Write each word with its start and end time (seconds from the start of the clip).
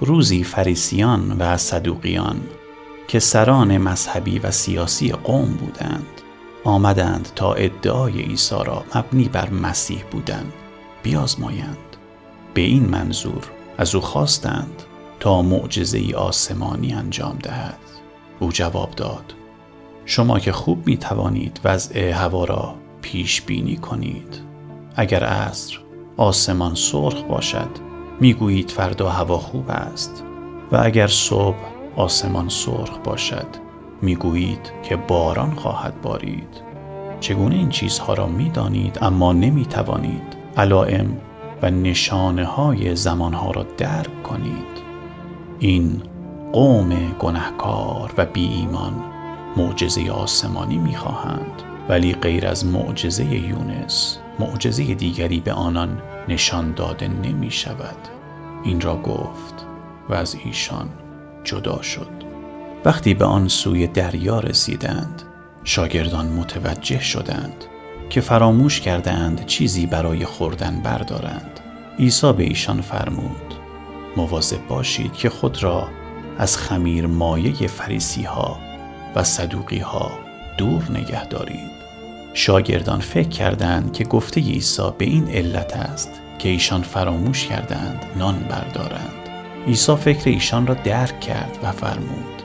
روزی 0.00 0.44
فریسیان 0.44 1.36
و 1.38 1.56
صدوقیان 1.56 2.40
که 3.08 3.18
سران 3.18 3.78
مذهبی 3.78 4.38
و 4.38 4.50
سیاسی 4.50 5.12
قوم 5.12 5.52
بودند 5.52 6.06
آمدند 6.64 7.28
تا 7.36 7.54
ادعای 7.54 8.22
عیسی 8.22 8.54
را 8.66 8.84
مبنی 8.94 9.24
بر 9.24 9.50
مسیح 9.50 10.04
بودن 10.10 10.52
بیازمایند. 11.02 11.76
به 12.54 12.60
این 12.60 12.90
منظور 12.90 13.50
از 13.78 13.94
او 13.94 14.00
خواستند 14.00 14.82
تا 15.20 15.42
معجزه 15.42 16.14
آسمانی 16.16 16.92
انجام 16.92 17.38
دهد. 17.42 17.78
او 18.40 18.52
جواب 18.52 18.90
داد 18.90 19.34
شما 20.04 20.38
که 20.38 20.52
خوب 20.52 20.86
می 20.86 20.96
توانید 20.96 21.60
وضع 21.64 22.10
هوا 22.10 22.44
را 22.44 22.74
پیش 23.02 23.42
بینی 23.42 23.76
کنید. 23.76 24.40
اگر 24.96 25.24
عصر 25.24 25.78
آسمان 26.16 26.74
سرخ 26.74 27.22
باشد 27.22 27.93
می‌گویید 28.20 28.70
فردا 28.70 29.08
هوا 29.10 29.38
خوب 29.38 29.70
است 29.70 30.24
و 30.72 30.80
اگر 30.82 31.06
صبح 31.06 31.56
آسمان 31.96 32.48
سرخ 32.48 32.98
باشد 33.04 33.46
می‌گویید 34.02 34.72
که 34.82 34.96
باران 34.96 35.54
خواهد 35.54 36.00
بارید. 36.02 36.62
چگونه 37.20 37.54
این 37.54 37.68
چیزها 37.68 38.14
را 38.14 38.26
می‌دانید 38.26 38.98
اما 39.02 39.32
نمی 39.32 39.66
توانید 39.66 40.36
علائم 40.56 41.16
و 41.62 41.70
نشانه 41.70 42.44
های 42.44 42.96
زمانها 42.96 43.50
را 43.50 43.66
درک 43.76 44.22
کنید. 44.22 44.84
این 45.58 46.02
قوم 46.52 47.12
گنهکار 47.18 48.12
و 48.18 48.26
بی 48.26 48.48
ایمان 48.48 48.92
معجزه 49.56 50.10
آسمانی 50.10 50.78
می‌خواهند 50.78 51.62
ولی 51.88 52.12
غیر 52.12 52.46
از 52.46 52.66
معجزه 52.66 53.24
یونس 53.24 54.18
معجزه 54.38 54.94
دیگری 54.94 55.40
به 55.40 55.52
آنان 55.52 56.02
نشان 56.28 56.72
داده 56.72 57.08
نمی 57.08 57.50
شود 57.50 57.96
این 58.64 58.80
را 58.80 58.96
گفت 58.96 59.66
و 60.08 60.14
از 60.14 60.36
ایشان 60.44 60.88
جدا 61.44 61.82
شد. 61.82 62.10
وقتی 62.84 63.14
به 63.14 63.24
آن 63.24 63.48
سوی 63.48 63.86
دریا 63.86 64.40
رسیدند 64.40 65.22
شاگردان 65.64 66.26
متوجه 66.26 67.00
شدند 67.00 67.64
که 68.10 68.20
فراموش 68.20 68.80
کردند 68.80 69.46
چیزی 69.46 69.86
برای 69.86 70.24
خوردن 70.24 70.80
بردارند. 70.80 71.60
عیسی 71.98 72.32
به 72.32 72.42
ایشان 72.42 72.80
فرمود 72.80 73.54
مواظب 74.16 74.66
باشید 74.68 75.12
که 75.12 75.30
خود 75.30 75.62
را 75.62 75.88
از 76.38 76.56
خمیر 76.56 77.06
مایه 77.06 77.66
فریسی 77.66 78.22
ها 78.22 78.58
و 79.14 79.24
صدوقی 79.24 79.78
ها 79.78 80.10
دور 80.58 80.82
نگه 80.90 81.26
دارید. 81.28 81.83
شاگردان 82.34 83.00
فکر 83.00 83.28
کردند 83.28 83.92
که 83.92 84.04
گفته 84.04 84.40
عیسی 84.40 84.90
به 84.98 85.04
این 85.04 85.28
علت 85.28 85.76
است 85.76 86.10
که 86.38 86.48
ایشان 86.48 86.82
فراموش 86.82 87.46
کردند 87.46 88.04
نان 88.16 88.38
بردارند. 88.38 89.28
عیسی 89.66 89.96
فکر 89.96 90.30
ایشان 90.30 90.66
را 90.66 90.74
درک 90.74 91.20
کرد 91.20 91.58
و 91.62 91.72
فرمود 91.72 92.42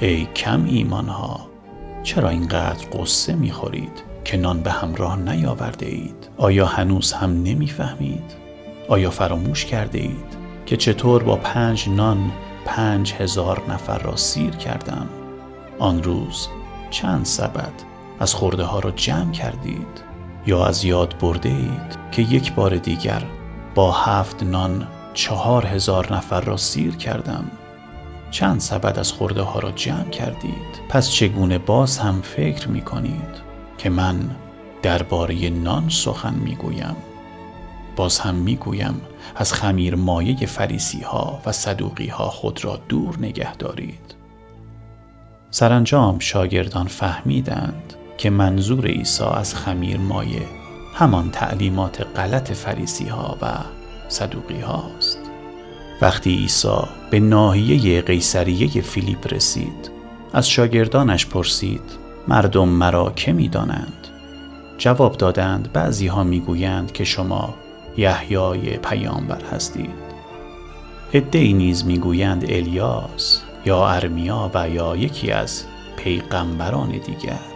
ای 0.00 0.26
کم 0.36 0.64
ایمان 0.64 1.08
ها 1.08 1.48
چرا 2.02 2.28
اینقدر 2.28 2.86
قصه 2.92 3.34
می‌خورید 3.34 4.02
که 4.24 4.36
نان 4.36 4.62
به 4.62 4.70
همراه 4.70 5.18
نیاورده 5.18 5.86
اید 5.86 6.28
آیا 6.36 6.66
هنوز 6.66 7.12
هم 7.12 7.42
نمی‌فهمید؟ 7.42 8.34
آیا 8.88 9.10
فراموش 9.10 9.64
کرده 9.64 9.98
اید 9.98 10.36
که 10.66 10.76
چطور 10.76 11.22
با 11.22 11.36
پنج 11.36 11.88
نان 11.88 12.32
پنج 12.64 13.12
هزار 13.12 13.62
نفر 13.68 13.98
را 13.98 14.16
سیر 14.16 14.50
کردم؟ 14.50 15.08
آن 15.78 16.02
روز 16.02 16.48
چند 16.90 17.24
سبد 17.24 17.85
از 18.20 18.34
خورده 18.34 18.64
ها 18.64 18.78
را 18.78 18.90
جمع 18.90 19.32
کردید 19.32 20.02
یا 20.46 20.66
از 20.66 20.84
یاد 20.84 21.18
برده 21.18 21.48
اید 21.48 22.10
که 22.12 22.22
یک 22.22 22.52
بار 22.52 22.76
دیگر 22.76 23.22
با 23.74 23.92
هفت 23.92 24.42
نان 24.42 24.86
چهار 25.14 25.66
هزار 25.66 26.14
نفر 26.14 26.40
را 26.40 26.56
سیر 26.56 26.96
کردم. 26.96 27.50
چند 28.30 28.60
سبد 28.60 28.98
از 28.98 29.12
خورده 29.12 29.42
ها 29.42 29.58
را 29.58 29.70
جمع 29.70 30.10
کردید. 30.10 30.80
پس 30.88 31.10
چگونه 31.10 31.58
باز 31.58 31.98
هم 31.98 32.20
فکر 32.20 32.68
می 32.68 32.82
کنید 32.82 33.46
که 33.78 33.90
من 33.90 34.30
درباره 34.82 35.50
نان 35.50 35.88
سخن 35.88 36.34
می 36.34 36.56
گویم 36.56 36.96
باز 37.96 38.18
هم 38.18 38.34
می 38.34 38.56
گویم 38.56 39.00
از 39.36 39.52
خمیر 39.52 39.94
مایه 39.94 40.46
فریسی 40.46 41.00
ها 41.00 41.40
و 41.46 41.52
صدوقی 41.52 42.06
ها 42.06 42.28
خود 42.28 42.64
را 42.64 42.80
دور 42.88 43.18
نگه 43.18 43.56
دارید. 43.56 44.14
سرانجام 45.50 46.18
شاگردان 46.18 46.86
فهمیدند 46.86 47.94
که 48.18 48.30
منظور 48.30 48.86
عیسی 48.86 49.24
از 49.24 49.54
خمیر 49.54 49.98
مایه 49.98 50.46
همان 50.94 51.30
تعلیمات 51.30 52.06
غلط 52.16 52.52
فریسی 52.52 53.04
ها 53.04 53.38
و 53.42 53.48
صدوقی 54.08 54.60
هاست. 54.60 55.18
وقتی 56.02 56.30
عیسی 56.30 56.78
به 57.10 57.20
ناحیه 57.20 58.02
قیصریه 58.02 58.82
فیلیپ 58.82 59.34
رسید 59.34 59.90
از 60.32 60.48
شاگردانش 60.48 61.26
پرسید 61.26 61.82
مردم 62.28 62.68
مرا 62.68 63.12
که 63.16 63.32
می 63.32 63.48
دانند؟ 63.48 64.08
جواب 64.78 65.16
دادند 65.16 65.72
بعضی 65.72 66.06
ها 66.06 66.24
می 66.24 66.40
گویند 66.40 66.92
که 66.92 67.04
شما 67.04 67.54
یحیای 67.96 68.76
پیامبر 68.76 69.42
هستید. 69.52 70.06
عدهای 71.14 71.52
نیز 71.52 71.84
می‌گویند 71.84 72.44
الیاس 72.48 73.42
یا 73.66 73.88
ارمیا 73.88 74.50
و 74.54 74.70
یا 74.70 74.96
یکی 74.96 75.30
از 75.30 75.64
پیغمبران 75.96 76.90
دیگر. 76.90 77.55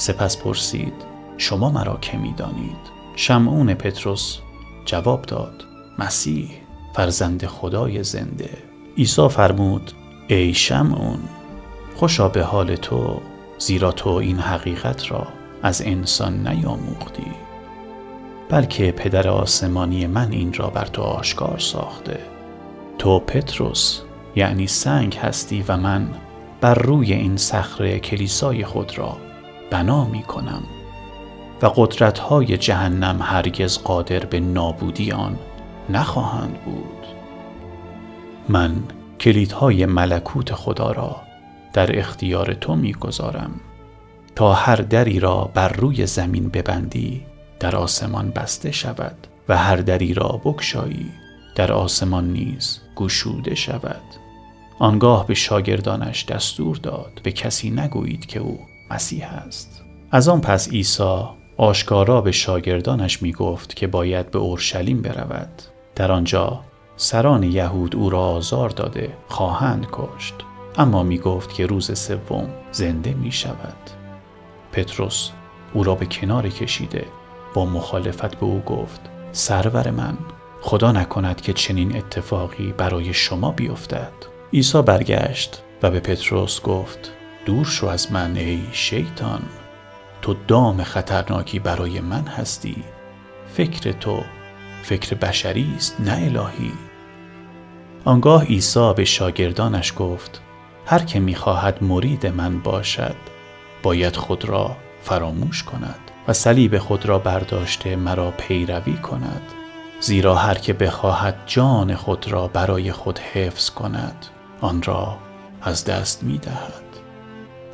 سپس 0.00 0.36
پرسید 0.36 0.92
شما 1.36 1.70
مرا 1.70 1.98
که 2.00 2.16
می‌دانید؟ 2.16 2.76
شمعون 3.16 3.74
پتروس 3.74 4.38
جواب 4.84 5.22
داد 5.22 5.64
مسیح 5.98 6.50
فرزند 6.94 7.46
خدای 7.46 8.02
زنده. 8.02 8.50
عیسی 8.98 9.28
فرمود 9.28 9.92
ای 10.28 10.54
شمعون 10.54 11.18
خوشا 11.96 12.28
به 12.28 12.42
حال 12.42 12.76
تو 12.76 13.20
زیرا 13.58 13.92
تو 13.92 14.10
این 14.10 14.38
حقیقت 14.38 15.10
را 15.10 15.26
از 15.62 15.82
انسان 15.82 16.48
نیاموختی. 16.48 17.32
بلکه 18.48 18.92
پدر 18.92 19.28
آسمانی 19.28 20.06
من 20.06 20.32
این 20.32 20.52
را 20.52 20.70
بر 20.70 20.86
تو 20.86 21.02
آشکار 21.02 21.58
ساخته. 21.58 22.20
تو 22.98 23.18
پتروس 23.18 24.00
یعنی 24.36 24.66
سنگ 24.66 25.14
هستی 25.14 25.64
و 25.68 25.76
من 25.76 26.08
بر 26.60 26.74
روی 26.74 27.12
این 27.12 27.36
صخره 27.36 27.98
کلیسای 27.98 28.64
خود 28.64 28.98
را 28.98 29.29
بنا 29.70 30.04
می 30.04 30.22
کنم 30.22 30.62
و 31.62 31.66
قدرت 31.66 32.18
های 32.18 32.58
جهنم 32.58 33.18
هرگز 33.22 33.78
قادر 33.78 34.24
به 34.24 34.40
نابودی 34.40 35.12
آن 35.12 35.38
نخواهند 35.90 36.58
بود. 36.64 37.06
من 38.48 38.76
کلیدهای 39.20 39.86
ملکوت 39.86 40.54
خدا 40.54 40.92
را 40.92 41.16
در 41.72 41.98
اختیار 41.98 42.54
تو 42.54 42.74
می‌گذارم 42.74 43.50
تا 44.36 44.52
هر 44.52 44.76
دری 44.76 45.20
را 45.20 45.50
بر 45.54 45.68
روی 45.68 46.06
زمین 46.06 46.48
ببندی 46.48 47.22
در 47.60 47.76
آسمان 47.76 48.30
بسته 48.30 48.70
شود 48.70 49.26
و 49.48 49.56
هر 49.56 49.76
دری 49.76 50.14
را 50.14 50.40
بکشایی 50.44 51.10
در 51.54 51.72
آسمان 51.72 52.32
نیز 52.32 52.80
گشوده 52.96 53.54
شود. 53.54 54.02
آنگاه 54.78 55.26
به 55.26 55.34
شاگردانش 55.34 56.24
دستور 56.24 56.76
داد 56.76 57.20
به 57.22 57.32
کسی 57.32 57.70
نگویید 57.70 58.26
که 58.26 58.40
او 58.40 58.58
مسیح 58.90 59.32
است. 59.32 59.82
از 60.10 60.28
آن 60.28 60.40
پس 60.40 60.68
عیسی 60.68 61.24
آشکارا 61.56 62.20
به 62.20 62.32
شاگردانش 62.32 63.22
می 63.22 63.32
گفت 63.32 63.76
که 63.76 63.86
باید 63.86 64.30
به 64.30 64.38
اورشلیم 64.38 65.02
برود. 65.02 65.62
در 65.96 66.12
آنجا 66.12 66.60
سران 66.96 67.42
یهود 67.42 67.96
او 67.96 68.10
را 68.10 68.20
آزار 68.20 68.68
داده 68.68 69.16
خواهند 69.28 69.86
کشت. 69.92 70.34
اما 70.78 71.02
می 71.02 71.18
گفت 71.18 71.54
که 71.54 71.66
روز 71.66 71.98
سوم 71.98 72.48
زنده 72.72 73.14
می 73.14 73.32
شود 73.32 73.90
پتروس 74.72 75.30
او 75.74 75.84
را 75.84 75.94
به 75.94 76.06
کنار 76.06 76.48
کشیده 76.48 77.04
با 77.54 77.66
مخالفت 77.66 78.36
به 78.36 78.46
او 78.46 78.60
گفت 78.60 79.00
سرور 79.32 79.90
من 79.90 80.18
خدا 80.60 80.92
نکند 80.92 81.40
که 81.40 81.52
چنین 81.52 81.96
اتفاقی 81.96 82.72
برای 82.72 83.14
شما 83.14 83.50
بیفتد. 83.50 84.12
عیسی 84.52 84.82
برگشت 84.82 85.62
و 85.82 85.90
به 85.90 86.00
پتروس 86.00 86.62
گفت 86.62 87.12
دور 87.50 87.64
شو 87.64 87.86
از 87.86 88.12
من 88.12 88.36
ای 88.36 88.62
شیطان. 88.72 89.42
تو 90.22 90.34
دام 90.48 90.82
خطرناکی 90.82 91.58
برای 91.58 92.00
من 92.00 92.26
هستی. 92.26 92.84
فکر 93.54 93.92
تو 93.92 94.22
فکر 94.82 95.14
بشری 95.14 95.72
است 95.76 96.00
نه 96.00 96.12
الهی. 96.12 96.72
آنگاه 98.04 98.44
عیسی 98.44 98.92
به 98.96 99.04
شاگردانش 99.04 99.92
گفت 99.98 100.42
هر 100.86 100.98
که 100.98 101.20
می‌خواهد 101.20 101.84
مرید 101.84 102.26
من 102.26 102.60
باشد 102.60 103.16
باید 103.82 104.16
خود 104.16 104.44
را 104.44 104.76
فراموش 105.02 105.62
کند 105.62 106.10
و 106.28 106.32
صلیب 106.32 106.78
خود 106.78 107.06
را 107.06 107.18
برداشته 107.18 107.96
مرا 107.96 108.30
پیروی 108.30 108.96
کند 108.96 109.42
زیرا 110.00 110.34
هر 110.34 110.54
که 110.54 110.72
بخواهد 110.72 111.42
جان 111.46 111.94
خود 111.94 112.28
را 112.28 112.48
برای 112.48 112.92
خود 112.92 113.18
حفظ 113.18 113.70
کند 113.70 114.26
آن 114.60 114.82
را 114.82 115.18
از 115.62 115.84
دست 115.84 116.22
می 116.22 116.38
دهد. 116.38 116.89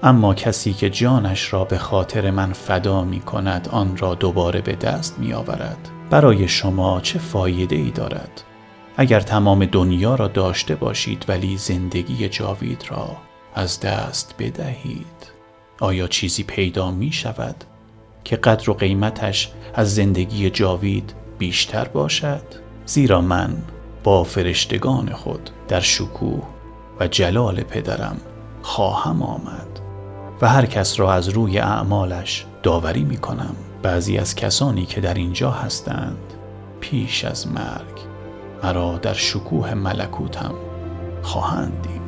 اما 0.06 0.35
کسی 0.35 0.73
که 0.73 0.91
جانش 0.91 1.53
را 1.53 1.64
به 1.64 1.79
خاطر 1.79 2.31
من 2.31 2.53
فدا 2.53 3.05
می 3.05 3.20
کند 3.20 3.69
آن 3.69 3.97
را 3.97 4.14
دوباره 4.14 4.61
به 4.61 4.73
دست 4.73 5.19
می 5.19 5.32
آورد. 5.32 5.88
برای 6.11 6.49
شما 6.49 7.00
چه 7.00 7.19
فایده 7.19 7.76
ای 7.76 7.91
دارد؟ 7.91 8.43
اگر 8.97 9.20
تمام 9.20 9.64
دنیا 9.64 10.14
را 10.14 10.29
داشته 10.29 10.75
باشید 10.75 11.25
ولی 11.29 11.56
زندگی 11.56 12.29
جاوید 12.29 12.85
را 12.88 13.17
از 13.55 13.81
دست 13.81 14.35
بدهید. 14.38 15.31
آیا 15.81 16.08
چیزی 16.08 16.43
پیدا 16.43 16.91
می 16.91 17.12
شود 17.12 17.64
که 18.25 18.37
قدر 18.37 18.70
و 18.70 18.75
قیمتش 18.75 19.53
از 19.75 19.94
زندگی 19.94 20.50
جاوید 20.50 21.14
بیشتر 21.38 21.88
باشد؟ 21.88 22.44
زیرا 22.85 23.20
من 23.20 23.56
با 24.05 24.25
فرشتگان 24.25 25.12
خود 25.12 25.50
در 25.69 25.81
شکوه 25.81 26.43
و 27.00 27.08
جلال 27.08 27.61
پدرم 27.61 28.17
خواهم 28.62 29.23
آمد. 29.23 29.85
و 30.42 30.48
هر 30.48 30.66
کس 30.66 31.00
را 31.00 31.12
از 31.12 31.28
روی 31.28 31.58
اعمالش 31.58 32.46
داوری 32.62 33.04
می 33.04 33.16
کنم 33.16 33.56
بعضی 33.82 34.18
از 34.18 34.34
کسانی 34.34 34.86
که 34.86 35.00
در 35.00 35.14
اینجا 35.14 35.50
هستند 35.50 36.18
پیش 36.80 37.24
از 37.24 37.48
مرگ 37.48 38.00
مرا 38.62 38.98
در 38.98 39.14
شکوه 39.14 39.74
ملکوتم 39.74 40.54
خواهند 41.22 41.82
دید. 41.82 42.06